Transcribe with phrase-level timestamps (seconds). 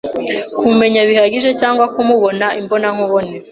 [0.55, 3.35] kumumenya bihagije cyagwa kumubona imbonankubone